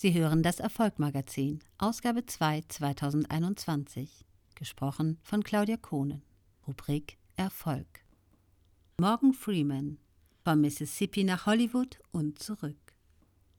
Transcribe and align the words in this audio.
Sie 0.00 0.14
hören 0.14 0.44
das 0.44 0.60
Erfolgmagazin, 0.60 1.58
Ausgabe 1.76 2.24
2 2.24 2.62
2021. 2.68 4.24
Gesprochen 4.54 5.18
von 5.24 5.42
Claudia 5.42 5.76
Kohnen. 5.76 6.22
Rubrik 6.68 7.18
Erfolg. 7.34 8.04
Morgan 9.00 9.32
Freeman. 9.32 9.98
Von 10.44 10.60
Mississippi 10.60 11.24
nach 11.24 11.46
Hollywood 11.46 11.98
und 12.12 12.38
zurück. 12.38 12.94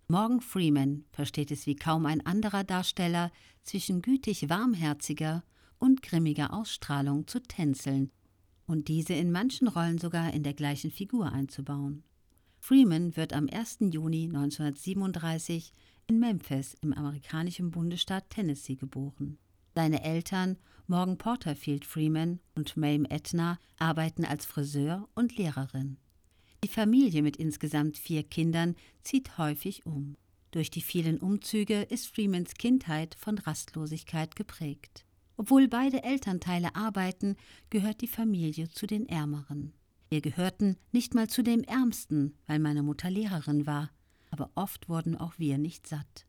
Morgan 0.07 0.39
Freeman 0.39 1.03
versteht 1.11 1.51
es 1.51 1.65
wie 1.65 1.75
kaum 1.75 2.05
ein 2.05 2.25
anderer 2.25 2.63
Darsteller, 2.63 3.33
zwischen 3.63 4.01
gütig 4.01 4.47
warmherziger 4.47 5.43
und 5.77 6.01
grimmiger 6.01 6.53
Ausstrahlung 6.53 7.27
zu 7.27 7.43
tänzeln 7.43 8.13
und 8.65 8.87
diese 8.87 9.13
in 9.13 9.33
manchen 9.33 9.67
Rollen 9.67 9.97
sogar 9.97 10.33
in 10.33 10.43
der 10.43 10.53
gleichen 10.53 10.89
Figur 10.89 11.33
einzubauen. 11.33 12.05
Freeman 12.61 13.17
wird 13.17 13.33
am 13.33 13.49
1. 13.51 13.79
Juni 13.91 14.25
1937 14.25 15.73
in 16.09 16.19
Memphis 16.19 16.75
im 16.81 16.91
amerikanischen 16.91 17.69
Bundesstaat 17.69 18.31
Tennessee 18.31 18.75
geboren. 18.75 19.37
Seine 19.75 20.03
Eltern, 20.03 20.57
Morgan 20.87 21.19
Porterfield 21.19 21.85
Freeman 21.85 22.39
und 22.55 22.75
Mame 22.75 23.09
Etna, 23.11 23.59
arbeiten 23.77 24.25
als 24.25 24.47
Friseur 24.47 25.07
und 25.13 25.37
Lehrerin. 25.37 25.97
Die 26.63 26.67
Familie 26.67 27.21
mit 27.21 27.37
insgesamt 27.37 27.97
vier 27.97 28.23
Kindern 28.23 28.75
zieht 29.03 29.37
häufig 29.37 29.85
um. 29.85 30.17
Durch 30.49 30.71
die 30.71 30.81
vielen 30.81 31.19
Umzüge 31.19 31.83
ist 31.83 32.07
Freemans 32.07 32.55
Kindheit 32.55 33.15
von 33.15 33.37
Rastlosigkeit 33.37 34.35
geprägt. 34.35 35.05
Obwohl 35.37 35.67
beide 35.67 36.03
Elternteile 36.03 36.75
arbeiten, 36.75 37.35
gehört 37.69 38.01
die 38.01 38.07
Familie 38.07 38.67
zu 38.69 38.87
den 38.87 39.07
Ärmeren. 39.07 39.73
Wir 40.09 40.21
gehörten 40.21 40.75
nicht 40.91 41.13
mal 41.13 41.29
zu 41.29 41.43
dem 41.43 41.61
Ärmsten, 41.63 42.33
weil 42.47 42.57
meine 42.57 42.81
Mutter 42.81 43.11
Lehrerin 43.11 43.67
war, 43.67 43.91
aber 44.39 44.51
oft 44.55 44.87
wurden 44.87 45.17
auch 45.17 45.33
wir 45.37 45.57
nicht 45.57 45.85
satt. 45.87 46.25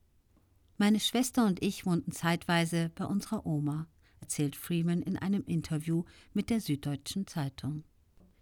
Meine 0.79 0.99
Schwester 0.99 1.47
und 1.47 1.63
ich 1.63 1.87
wohnten 1.87 2.11
zeitweise 2.11 2.91
bei 2.95 3.05
unserer 3.05 3.47
Oma, 3.47 3.87
erzählt 4.21 4.57
Freeman 4.57 5.03
in 5.03 5.17
einem 5.17 5.45
Interview 5.45 6.05
mit 6.33 6.51
der 6.51 6.61
Süddeutschen 6.61 7.27
Zeitung. 7.27 7.85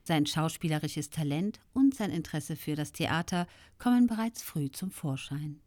Sein 0.05 0.25
schauspielerisches 0.25 1.11
Talent 1.11 1.61
und 1.75 1.95
sein 1.95 2.11
Interesse 2.11 2.57
für 2.57 2.77
das 2.77 2.93
Theater 2.93 3.47
kommen 3.79 4.07
bereits 4.07 4.43
früh 4.43 4.71
zum 4.71 4.91
Vorschein. 4.91 5.61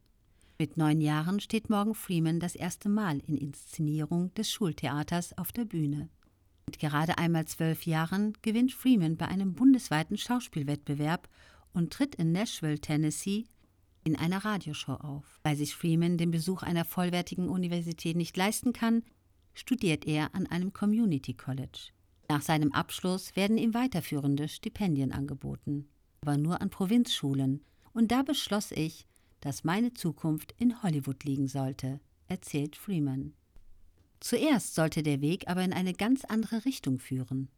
Mit 0.58 0.76
neun 0.76 1.00
Jahren 1.00 1.38
steht 1.38 1.70
Morgan 1.70 1.94
Freeman 1.94 2.40
das 2.40 2.56
erste 2.56 2.88
Mal 2.88 3.20
in 3.20 3.36
Inszenierung 3.36 4.34
des 4.34 4.50
Schultheaters 4.50 5.38
auf 5.38 5.52
der 5.52 5.64
Bühne. 5.64 6.08
Mit 6.66 6.80
gerade 6.80 7.18
einmal 7.18 7.46
zwölf 7.46 7.86
Jahren 7.86 8.36
gewinnt 8.42 8.72
Freeman 8.72 9.16
bei 9.16 9.28
einem 9.28 9.54
bundesweiten 9.54 10.16
Schauspielwettbewerb 10.16 11.28
und 11.72 11.92
tritt 11.92 12.14
in 12.16 12.32
Nashville, 12.32 12.80
Tennessee, 12.80 13.46
in 14.04 14.16
einer 14.16 14.44
Radioshow 14.44 14.94
auf. 14.94 15.40
Weil 15.44 15.56
sich 15.56 15.74
Freeman 15.74 16.18
den 16.18 16.30
Besuch 16.30 16.62
einer 16.62 16.84
vollwertigen 16.84 17.48
Universität 17.48 18.16
nicht 18.16 18.36
leisten 18.36 18.72
kann, 18.72 19.02
studiert 19.54 20.06
er 20.06 20.34
an 20.34 20.46
einem 20.46 20.72
Community 20.72 21.34
College. 21.34 21.90
Nach 22.28 22.42
seinem 22.42 22.72
Abschluss 22.72 23.36
werden 23.36 23.58
ihm 23.58 23.74
weiterführende 23.74 24.48
Stipendien 24.48 25.12
angeboten, 25.12 25.88
aber 26.22 26.36
nur 26.36 26.60
an 26.60 26.70
Provinzschulen. 26.70 27.62
Und 27.92 28.10
da 28.10 28.22
beschloss 28.22 28.72
ich, 28.72 29.06
dass 29.40 29.64
meine 29.64 29.92
Zukunft 29.92 30.54
in 30.58 30.82
Hollywood 30.82 31.24
liegen 31.24 31.48
sollte, 31.48 32.00
erzählt 32.28 32.76
Freeman. 32.76 33.34
Zuerst 34.20 34.74
sollte 34.74 35.02
der 35.02 35.20
Weg 35.20 35.48
aber 35.48 35.62
in 35.64 35.72
eine 35.72 35.92
ganz 35.92 36.24
andere 36.24 36.64
Richtung 36.64 37.00
führen. 37.00 37.50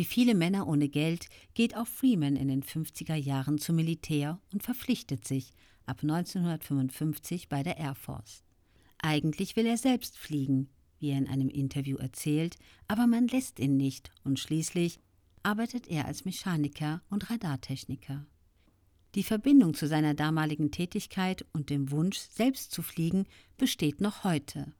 Wie 0.00 0.04
viele 0.04 0.36
Männer 0.36 0.68
ohne 0.68 0.88
Geld 0.88 1.26
geht 1.54 1.76
auch 1.76 1.88
Freeman 1.88 2.36
in 2.36 2.46
den 2.46 2.62
50er 2.62 3.16
Jahren 3.16 3.58
zum 3.58 3.74
Militär 3.74 4.40
und 4.52 4.62
verpflichtet 4.62 5.26
sich 5.26 5.52
ab 5.86 5.98
1955 6.02 7.48
bei 7.48 7.64
der 7.64 7.78
Air 7.78 7.96
Force. 7.96 8.44
Eigentlich 8.98 9.56
will 9.56 9.66
er 9.66 9.76
selbst 9.76 10.16
fliegen, 10.16 10.68
wie 11.00 11.10
er 11.10 11.18
in 11.18 11.26
einem 11.26 11.48
Interview 11.48 11.96
erzählt, 11.96 12.58
aber 12.86 13.08
man 13.08 13.26
lässt 13.26 13.58
ihn 13.58 13.76
nicht 13.76 14.12
und 14.22 14.38
schließlich 14.38 15.00
arbeitet 15.42 15.88
er 15.88 16.04
als 16.04 16.24
Mechaniker 16.24 17.02
und 17.10 17.28
Radartechniker. 17.28 18.24
Die 19.16 19.24
Verbindung 19.24 19.74
zu 19.74 19.88
seiner 19.88 20.14
damaligen 20.14 20.70
Tätigkeit 20.70 21.44
und 21.52 21.70
dem 21.70 21.90
Wunsch, 21.90 22.18
selbst 22.18 22.70
zu 22.70 22.82
fliegen, 22.82 23.26
besteht 23.56 24.00
noch 24.00 24.22
heute. 24.22 24.72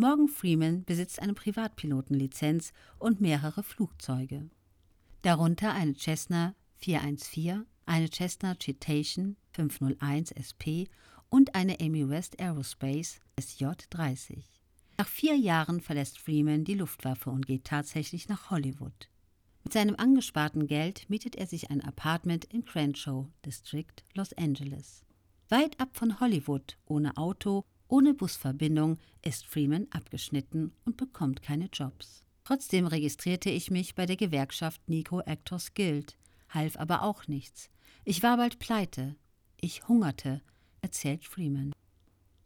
Morgan 0.00 0.28
Freeman 0.28 0.82
besitzt 0.86 1.20
eine 1.20 1.34
Privatpilotenlizenz 1.34 2.72
und 2.98 3.20
mehrere 3.20 3.62
Flugzeuge. 3.62 4.48
Darunter 5.20 5.74
eine 5.74 5.92
Cessna 5.92 6.54
414, 6.76 7.66
eine 7.84 8.08
Cessna 8.08 8.56
Citation 8.58 9.36
501 9.52 10.30
SP 10.32 10.88
und 11.28 11.54
eine 11.54 11.78
Amy 11.80 12.08
West 12.08 12.40
Aerospace 12.40 13.20
SJ-30. 13.38 14.38
Nach 14.96 15.06
vier 15.06 15.36
Jahren 15.36 15.82
verlässt 15.82 16.18
Freeman 16.18 16.64
die 16.64 16.76
Luftwaffe 16.76 17.28
und 17.28 17.44
geht 17.44 17.64
tatsächlich 17.64 18.26
nach 18.26 18.48
Hollywood. 18.48 19.10
Mit 19.64 19.74
seinem 19.74 19.96
angesparten 19.96 20.66
Geld 20.66 21.10
mietet 21.10 21.36
er 21.36 21.46
sich 21.46 21.70
ein 21.70 21.84
Apartment 21.84 22.46
in 22.46 22.64
Crenshaw 22.64 23.28
District, 23.44 24.02
Los 24.14 24.32
Angeles. 24.32 25.04
Weit 25.50 25.78
ab 25.78 25.90
von 25.92 26.20
Hollywood, 26.20 26.78
ohne 26.86 27.18
Auto 27.18 27.66
ohne 27.90 28.14
Busverbindung 28.14 28.98
ist 29.22 29.46
Freeman 29.46 29.86
abgeschnitten 29.90 30.72
und 30.84 30.96
bekommt 30.96 31.42
keine 31.42 31.68
Jobs. 31.72 32.24
Trotzdem 32.44 32.86
registrierte 32.86 33.50
ich 33.50 33.70
mich 33.70 33.94
bei 33.94 34.06
der 34.06 34.16
Gewerkschaft 34.16 34.80
Nico 34.88 35.20
Actors 35.20 35.74
Guild, 35.74 36.16
half 36.48 36.76
aber 36.76 37.02
auch 37.02 37.26
nichts. 37.28 37.68
Ich 38.04 38.22
war 38.22 38.36
bald 38.36 38.58
pleite. 38.58 39.16
Ich 39.60 39.86
hungerte, 39.88 40.40
erzählt 40.80 41.24
Freeman. 41.24 41.72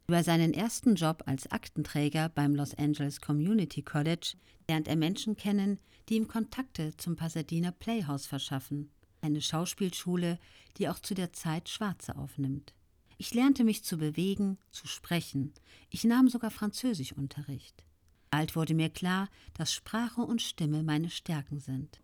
Über 0.09 0.23
seinen 0.23 0.53
ersten 0.53 0.97
Job 0.97 1.23
als 1.27 1.51
Aktenträger 1.51 2.29
beim 2.29 2.55
Los 2.55 2.75
Angeles 2.75 3.21
Community 3.21 3.83
College 3.83 4.37
lernt 4.69 4.89
er 4.89 4.97
Menschen 4.97 5.37
kennen, 5.37 5.79
die 6.09 6.17
ihm 6.17 6.29
Kontakte 6.29 6.97
zum 6.97 7.17
Pasadena 7.17 7.71
Playhouse 7.71 8.27
verschaffen, 8.27 8.91
eine 9.23 9.41
Schauspielschule, 9.41 10.39
die 10.77 10.89
auch 10.89 10.99
zu 10.99 11.15
der 11.15 11.33
Zeit 11.33 11.69
Schwarze 11.69 12.17
aufnimmt. 12.17 12.75
Ich 13.19 13.35
lernte 13.35 13.65
mich 13.65 13.85
zu 13.85 13.97
bewegen, 13.97 14.59
zu 14.71 14.87
sprechen. 14.87 15.53
Ich 15.91 16.05
nahm 16.05 16.29
sogar 16.29 16.51
Französischunterricht. 16.51 17.85
Bald 18.31 18.57
wurde 18.57 18.75
mir 18.75 18.91
klar, 18.91 19.29
dass 19.55 19.73
Sprache 19.73 20.23
und 20.23 20.43
Stimme 20.43 20.83
meine 20.83 21.11
Stärken 21.11 21.61
sind. 21.61 22.01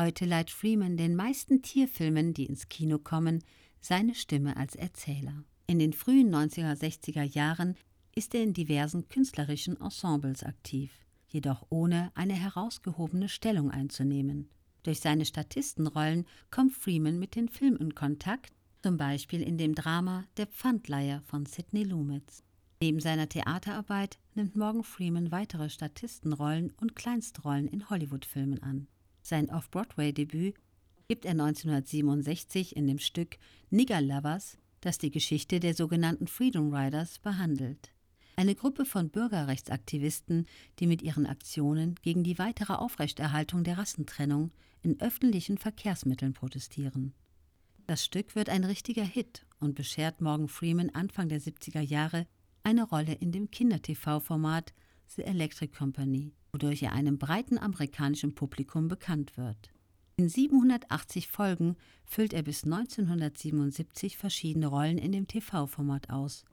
Heute 0.00 0.26
leiht 0.26 0.50
Freeman 0.50 0.96
den 0.96 1.16
meisten 1.16 1.62
Tierfilmen, 1.62 2.34
die 2.34 2.46
ins 2.46 2.68
Kino 2.68 2.98
kommen, 2.98 3.42
seine 3.80 4.14
Stimme 4.14 4.56
als 4.56 4.74
Erzähler. 4.74 5.44
In 5.66 5.78
den 5.78 5.92
frühen 5.92 6.34
1960er 6.34 7.22
Jahren 7.22 7.76
ist 8.14 8.34
er 8.34 8.42
in 8.42 8.52
diversen 8.52 9.08
künstlerischen 9.08 9.80
Ensembles 9.80 10.42
aktiv, 10.42 10.92
jedoch 11.28 11.64
ohne 11.70 12.12
eine 12.14 12.34
herausgehobene 12.34 13.28
Stellung 13.28 13.70
einzunehmen. 13.70 14.50
Durch 14.82 15.00
seine 15.00 15.24
Statistenrollen 15.24 16.26
kommt 16.50 16.74
Freeman 16.74 17.18
mit 17.18 17.36
den 17.36 17.48
Filmen 17.48 17.78
in 17.78 17.94
Kontakt, 17.94 18.52
zum 18.84 18.98
Beispiel 18.98 19.40
in 19.40 19.56
dem 19.56 19.74
Drama 19.74 20.26
Der 20.36 20.46
Pfandleiher 20.46 21.22
von 21.22 21.46
Sidney 21.46 21.84
Lumetz. 21.84 22.42
Neben 22.82 23.00
seiner 23.00 23.30
Theaterarbeit 23.30 24.18
nimmt 24.34 24.56
Morgan 24.56 24.84
Freeman 24.84 25.30
weitere 25.32 25.70
Statistenrollen 25.70 26.70
und 26.78 26.94
Kleinstrollen 26.94 27.66
in 27.66 27.88
Hollywood-Filmen 27.88 28.62
an. 28.62 28.86
Sein 29.22 29.48
Off-Broadway-Debüt 29.48 30.56
gibt 31.08 31.24
er 31.24 31.30
1967 31.30 32.76
in 32.76 32.86
dem 32.86 32.98
Stück 32.98 33.38
Nigger 33.70 34.02
Lovers, 34.02 34.58
das 34.82 34.98
die 34.98 35.10
Geschichte 35.10 35.60
der 35.60 35.72
sogenannten 35.72 36.26
Freedom 36.26 36.74
Riders 36.74 37.18
behandelt. 37.20 37.90
Eine 38.36 38.54
Gruppe 38.54 38.84
von 38.84 39.08
Bürgerrechtsaktivisten, 39.08 40.44
die 40.78 40.86
mit 40.86 41.00
ihren 41.00 41.24
Aktionen 41.24 41.94
gegen 42.02 42.22
die 42.22 42.38
weitere 42.38 42.74
Aufrechterhaltung 42.74 43.64
der 43.64 43.78
Rassentrennung 43.78 44.50
in 44.82 45.00
öffentlichen 45.00 45.56
Verkehrsmitteln 45.56 46.34
protestieren. 46.34 47.14
Das 47.86 48.02
Stück 48.02 48.34
wird 48.34 48.48
ein 48.48 48.64
richtiger 48.64 49.04
Hit 49.04 49.44
und 49.60 49.74
beschert 49.74 50.22
Morgan 50.22 50.48
Freeman 50.48 50.88
Anfang 50.90 51.28
der 51.28 51.40
70er 51.40 51.82
Jahre 51.82 52.26
eine 52.62 52.82
Rolle 52.82 53.12
in 53.12 53.30
dem 53.30 53.50
Kinder-TV-Format 53.50 54.72
The 55.06 55.22
Electric 55.22 55.76
Company, 55.76 56.32
wodurch 56.50 56.82
er 56.82 56.94
einem 56.94 57.18
breiten 57.18 57.58
amerikanischen 57.58 58.34
Publikum 58.34 58.88
bekannt 58.88 59.36
wird. 59.36 59.70
In 60.16 60.30
780 60.30 61.28
Folgen 61.28 61.76
füllt 62.06 62.32
er 62.32 62.42
bis 62.42 62.64
1977 62.64 64.16
verschiedene 64.16 64.68
Rollen 64.68 64.96
in 64.96 65.12
dem 65.12 65.26
TV-Format 65.26 66.08
aus 66.08 66.46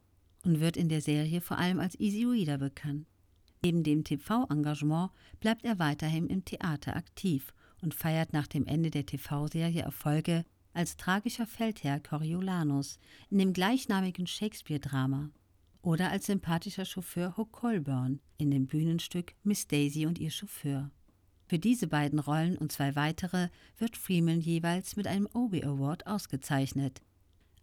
und 0.44 0.60
wird 0.60 0.76
in 0.76 0.90
der 0.90 1.02
Serie 1.02 1.40
vor 1.40 1.58
allem 1.58 1.80
als 1.80 1.98
Easy 1.98 2.26
Reader 2.26 2.58
bekannt. 2.58 3.08
Neben 3.64 3.84
dem 3.84 4.04
TV-Engagement 4.04 5.12
bleibt 5.40 5.64
er 5.64 5.80
weiterhin 5.80 6.28
im 6.28 6.44
Theater 6.44 6.98
aktiv 6.98 7.54
und 7.82 7.94
feiert 7.94 8.34
nach 8.34 8.48
dem 8.48 8.66
Ende 8.66 8.92
der 8.92 9.06
TV-Serie 9.06 9.82
Erfolge 9.82 10.44
als 10.74 10.98
tragischer 10.98 11.46
Feldherr 11.46 12.00
Coriolanus 12.00 13.00
in 13.30 13.38
dem 13.38 13.54
gleichnamigen 13.54 14.28
Shakespeare-Drama 14.28 15.30
oder 15.82 16.12
als 16.12 16.28
sympathischer 16.28 16.86
Chauffeur 16.86 17.36
Hook 17.38 17.52
Colburn 17.52 18.20
in 18.38 18.52
dem 18.52 18.68
Bühnenstück 18.68 19.34
Miss 19.44 19.68
Daisy 19.68 20.06
und 20.06 20.20
ihr 20.20 20.32
Chauffeur. 20.32 20.92
Für 21.48 21.60
diese 21.60 21.88
beiden 21.88 22.20
Rollen 22.20 22.58
und 22.58 22.72
zwei 22.72 22.96
weitere 22.96 23.50
wird 23.78 23.98
Freeman 23.98 24.40
jeweils 24.40 24.96
mit 24.96 25.08
einem 25.08 25.28
Obie 25.34 25.64
Award 25.64 26.08
ausgezeichnet. 26.08 27.02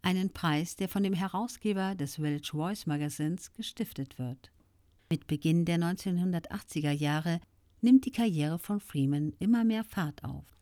einen 0.02 0.30
Preis, 0.30 0.76
der 0.76 0.88
von 0.88 1.02
dem 1.02 1.12
Herausgeber 1.12 1.94
des 1.94 2.16
Village 2.16 2.50
Voice 2.52 2.86
Magazins 2.86 3.52
gestiftet 3.52 4.18
wird. 4.18 4.52
Mit 5.10 5.26
Beginn 5.26 5.64
der 5.64 5.78
1980er 5.78 6.92
Jahre 6.92 7.40
nimmt 7.80 8.04
die 8.04 8.12
Karriere 8.12 8.58
von 8.58 8.80
Freeman 8.80 9.32
immer 9.38 9.64
mehr 9.64 9.84
Fahrt 9.84 10.22
auf. 10.22 10.57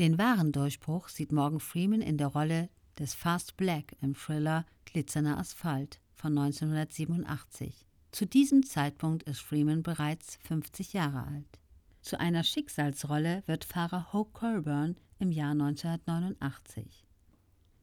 Den 0.00 0.16
wahren 0.16 0.50
Durchbruch 0.50 1.10
sieht 1.10 1.30
Morgan 1.30 1.60
Freeman 1.60 2.00
in 2.00 2.16
der 2.16 2.28
Rolle 2.28 2.70
des 2.98 3.12
Fast 3.12 3.58
Black 3.58 3.94
im 4.00 4.14
Thriller 4.14 4.64
Glitzerner 4.86 5.36
Asphalt 5.36 6.00
von 6.14 6.38
1987. 6.38 7.86
Zu 8.10 8.24
diesem 8.24 8.64
Zeitpunkt 8.64 9.24
ist 9.24 9.42
Freeman 9.42 9.82
bereits 9.82 10.38
50 10.44 10.94
Jahre 10.94 11.26
alt. 11.26 11.60
Zu 12.00 12.18
einer 12.18 12.44
Schicksalsrolle 12.44 13.42
wird 13.44 13.66
Fahrer 13.66 14.14
Hope 14.14 14.30
Colburn 14.32 14.96
im 15.18 15.32
Jahr 15.32 15.52
1989. 15.52 17.06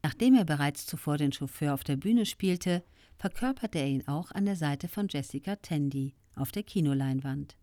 Nachdem 0.01 0.33
er 0.33 0.45
bereits 0.45 0.87
zuvor 0.87 1.17
den 1.17 1.31
Chauffeur 1.31 1.75
auf 1.75 1.83
der 1.83 1.97
Bühne 1.97 2.25
spielte, 2.25 2.83
verkörperte 3.19 3.77
er 3.77 3.89
ihn 3.89 4.07
auch 4.07 4.31
an 4.31 4.45
der 4.45 4.55
Seite 4.55 4.87
von 4.87 5.07
Jessica 5.07 5.57
Tandy 5.57 6.15
auf 6.33 6.51
der 6.51 6.63
Kinoleinwand. 6.63 7.55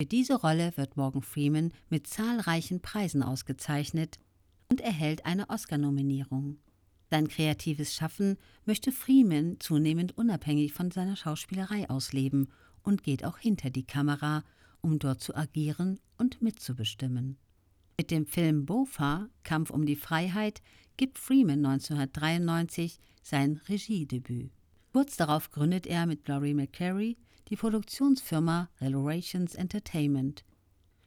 Für 0.00 0.06
diese 0.06 0.36
Rolle 0.36 0.72
wird 0.76 0.96
Morgan 0.96 1.22
Freeman 1.22 1.72
mit 1.90 2.06
zahlreichen 2.06 2.80
Preisen 2.80 3.20
ausgezeichnet 3.20 4.20
und 4.70 4.80
erhält 4.80 5.26
eine 5.26 5.50
Oscar-Nominierung. 5.50 6.58
Sein 7.10 7.26
kreatives 7.26 7.96
Schaffen 7.96 8.36
möchte 8.64 8.92
Freeman 8.92 9.56
zunehmend 9.58 10.16
unabhängig 10.16 10.72
von 10.72 10.92
seiner 10.92 11.16
Schauspielerei 11.16 11.90
ausleben 11.90 12.48
und 12.84 13.02
geht 13.02 13.24
auch 13.24 13.38
hinter 13.38 13.70
die 13.70 13.86
Kamera, 13.86 14.44
um 14.82 15.00
dort 15.00 15.20
zu 15.20 15.34
agieren 15.34 15.98
und 16.16 16.40
mitzubestimmen. 16.42 17.36
Mit 17.96 18.12
dem 18.12 18.24
Film 18.24 18.66
Bofa 18.66 19.28
Kampf 19.42 19.70
um 19.70 19.84
die 19.84 19.96
Freiheit 19.96 20.62
gibt 20.96 21.18
Freeman 21.18 21.66
1993 21.66 23.00
sein 23.24 23.60
Regiedebüt. 23.68 24.52
Kurz 24.92 25.16
darauf 25.16 25.50
gründet 25.50 25.88
er 25.88 26.06
mit 26.06 26.28
Laurie 26.28 26.54
McCary 26.54 27.16
die 27.48 27.56
Produktionsfirma 27.56 28.68
Relations 28.80 29.54
Entertainment, 29.54 30.44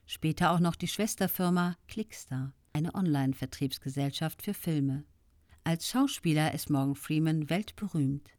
später 0.05 0.51
auch 0.51 0.59
noch 0.59 0.75
die 0.75 0.87
Schwesterfirma 0.87 1.77
Clickstar, 1.87 2.53
eine 2.73 2.95
Online-Vertriebsgesellschaft 2.95 4.41
für 4.41 4.53
Filme. 4.53 5.03
Als 5.63 5.87
Schauspieler 5.89 6.53
ist 6.53 6.69
Morgan 6.69 6.95
Freeman 6.95 7.49
weltberühmt. 7.49 8.31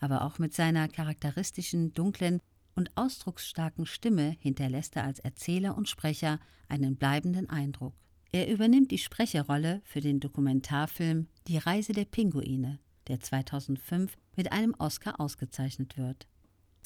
Aber 0.00 0.22
auch 0.22 0.38
mit 0.38 0.52
seiner 0.52 0.88
charakteristischen, 0.88 1.94
dunklen 1.94 2.40
und 2.74 2.90
ausdrucksstarken 2.96 3.86
Stimme 3.86 4.36
hinterlässt 4.40 4.96
er 4.96 5.04
als 5.04 5.20
Erzähler 5.20 5.76
und 5.76 5.88
Sprecher 5.88 6.40
einen 6.68 6.96
bleibenden 6.96 7.48
Eindruck. 7.48 7.94
Er 8.30 8.48
übernimmt 8.50 8.90
die 8.90 8.98
Sprecherrolle 8.98 9.80
für 9.84 10.00
den 10.00 10.20
Dokumentarfilm 10.20 11.28
Die 11.46 11.58
Reise 11.58 11.92
der 11.92 12.04
Pinguine, 12.04 12.78
der 13.06 13.20
2005 13.20 14.16
mit 14.36 14.52
einem 14.52 14.74
Oscar 14.78 15.20
ausgezeichnet 15.20 15.96
wird. 15.96 16.26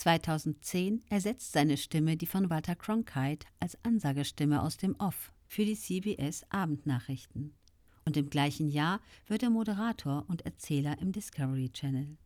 2010 0.03 1.05
ersetzt 1.11 1.53
seine 1.53 1.77
Stimme 1.77 2.17
die 2.17 2.27
von 2.27 2.51
Walter 2.51 2.75
Cronkite 2.75 3.47
als 3.61 3.79
Ansagestimme 3.85 4.61
aus 4.61 4.77
dem 4.77 4.97
Off 4.97 5.33
für 5.47 5.65
die 5.65 5.77
CBS 5.77 6.45
Abendnachrichten 6.51 7.55
und 8.05 8.17
im 8.17 8.29
gleichen 8.29 8.69
Jahr 8.69 9.01
wird 9.29 9.45
er 9.45 9.51
Moderator 9.51 10.25
und 10.27 10.45
Erzähler 10.45 10.99
im 10.99 11.13
Discovery 11.13 11.71
Channel. 11.71 12.17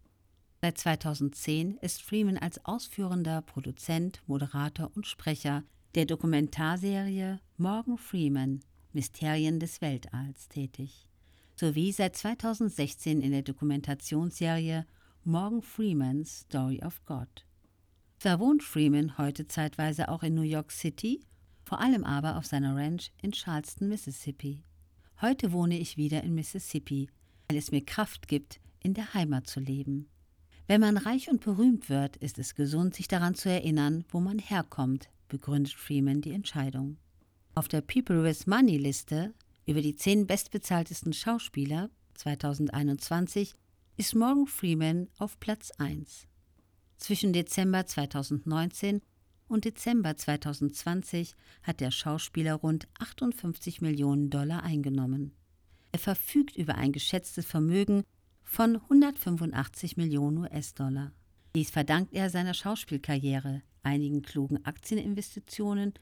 Seit 0.62 0.78
2010 0.78 1.76
ist 1.82 2.00
Freeman 2.00 2.38
als 2.38 2.64
ausführender 2.64 3.43
Produzent, 3.43 4.23
Moderator 4.26 4.90
und 4.94 5.06
Sprecher 5.06 5.62
der 5.94 6.06
Dokumentarserie 6.06 7.40
Morgan 7.58 7.99
Freeman 7.99 8.61
Mysterien 8.94 9.61
des 9.61 9.82
Weltalls 9.82 10.49
tätig, 10.49 11.06
sowie 11.55 11.93
seit 11.93 12.17
2016 12.17 13.20
in 13.20 13.32
der 13.32 13.43
Dokumentationsserie 13.43 14.87
Morgan 15.25 15.61
Freeman's 15.61 16.40
Story 16.40 16.81
of 16.82 17.05
God. 17.05 17.46
Zwar 18.19 18.41
wohnt 18.41 18.63
Freeman 18.63 19.19
heute 19.19 19.47
zeitweise 19.47 20.09
auch 20.09 20.23
in 20.23 20.35
New 20.35 20.43
York 20.43 20.73
City, 20.73 21.21
vor 21.65 21.81
allem 21.81 22.05
aber 22.05 22.37
auf 22.37 22.47
seiner 22.47 22.75
Ranch 22.75 23.13
in 23.21 23.33
Charleston, 23.33 23.89
Mississippi. 23.89 24.63
Heute 25.21 25.53
wohne 25.53 25.79
ich 25.79 25.97
wieder 25.97 26.23
in 26.23 26.35
Mississippi, 26.35 27.09
weil 27.49 27.59
es 27.59 27.71
mir 27.71 27.85
Kraft 27.85 28.29
gibt, 28.29 28.61
in 28.81 28.95
der 28.95 29.15
Heimat 29.15 29.47
zu 29.47 29.61
leben. 29.61 30.09
Wenn 30.67 30.81
man 30.81 30.97
reich 30.97 31.29
und 31.29 31.45
berühmt 31.45 31.89
wird, 31.91 32.17
ist 32.17 32.39
es 32.39 32.55
gesund, 32.55 32.95
sich 32.95 33.07
daran 33.07 33.35
zu 33.35 33.51
erinnern, 33.51 34.05
wo 34.09 34.21
man 34.21 34.39
herkommt, 34.39 35.11
begründet 35.29 35.75
Freeman 35.75 36.23
die 36.23 36.33
Entscheidung. 36.33 36.97
Auf 37.55 37.69
der 37.69 37.83
People 37.83 38.23
with 38.23 38.47
Money 38.47 38.79
Liste 38.79 39.35
über 39.67 39.83
die 39.83 39.95
zehn 39.95 40.27
bestbezahltesten 40.27 41.12
Schauspieler 41.12 41.91
2021 42.15 43.55
ist 43.97 44.15
Morgan 44.15 44.47
Freeman 44.47 45.09
auf 45.19 45.39
Platz 45.39 45.71
1. 45.79 46.27
Zwischen 46.97 47.33
Dezember 47.33 47.87
2019 47.87 49.03
und 49.49 49.65
Dezember 49.65 50.17
2020 50.17 51.35
hat 51.63 51.81
der 51.81 51.91
Schauspieler 51.91 52.55
rund 52.55 52.89
58 52.99 53.81
Millionen 53.81 54.31
Dollar 54.31 54.63
eingenommen. 54.63 55.33
Er 55.93 55.99
verfügt 55.99 56.57
über 56.57 56.75
ein 56.75 56.93
geschätztes 56.93 57.47
Vermögen 57.47 58.03
von 58.43 58.77
185 58.77 59.97
Millionen 59.97 60.39
US-Dollar. 60.39 61.13
Dies 61.55 61.71
verdankt 61.71 62.13
er 62.13 62.29
seiner 62.31 62.55
Schauspielkarriere, 62.55 63.63
einigen 63.83 64.23
klugen 64.23 64.65
Aktieninvestitionen, 64.65 65.95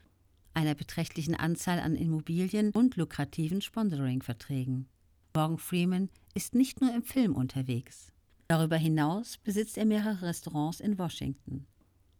einer 0.53 0.75
beträchtlichen 0.75 1.35
Anzahl 1.35 1.79
an 1.79 1.95
Immobilien 1.95 2.71
und 2.71 2.95
lukrativen 2.95 3.61
Sponsoring-Verträgen. 3.61 4.87
Morgan 5.33 5.57
Freeman 5.57 6.09
ist 6.33 6.55
nicht 6.55 6.81
nur 6.81 6.93
im 6.93 7.03
Film 7.03 7.35
unterwegs. 7.35 8.11
Darüber 8.47 8.77
hinaus 8.77 9.37
besitzt 9.37 9.77
er 9.77 9.85
mehrere 9.85 10.27
Restaurants 10.27 10.79
in 10.79 10.97
Washington. 10.99 11.65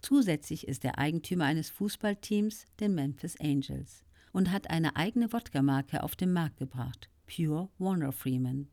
Zusätzlich 0.02 0.68
ist 0.68 0.84
er 0.84 0.98
Eigentümer 0.98 1.46
eines 1.46 1.70
Fußballteams, 1.70 2.66
den 2.80 2.96
Memphis 2.96 3.40
Angels, 3.40 4.04
und 4.32 4.52
hat 4.52 4.70
eine 4.70 4.96
eigene 4.96 5.32
Wodka-Marke 5.32 6.04
auf 6.04 6.16
den 6.16 6.34
Markt 6.34 6.58
gebracht, 6.58 7.10
Pure 7.28 7.70
Warner 7.78 8.12
Freeman. 8.12 8.68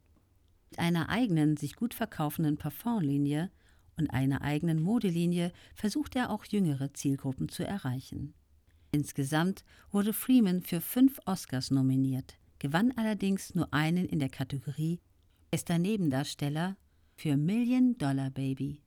Mit 0.71 0.79
einer 0.79 1.11
eigenen, 1.11 1.57
sich 1.57 1.77
gut 1.77 1.95
verkaufenden 1.95 2.57
Parfumlinie 2.57 3.51
und 3.99 4.11
einer 4.11 4.43
eigenen 4.43 4.83
Modelinie 4.83 5.53
versucht 5.75 6.17
er 6.17 6.31
auch 6.31 6.47
jüngere 6.47 6.95
Zielgruppen 6.95 7.49
zu 7.49 7.67
erreichen. 7.67 8.35
Insgesamt 8.91 9.65
wurde 9.91 10.13
Freeman 10.13 10.63
für 10.63 10.81
fünf 10.81 11.21
Oscars 11.27 11.71
nominiert, 11.71 12.39
gewann 12.59 12.93
allerdings 12.97 13.55
nur 13.55 13.73
einen 13.73 14.07
in 14.07 14.19
der 14.19 14.31
Kategorie 14.31 15.01
Bester 15.51 15.79
Nebendarsteller 15.79 16.77
für 17.17 17.37
Million 17.37 17.97
Dollar 17.99 18.31
Baby 18.31 18.83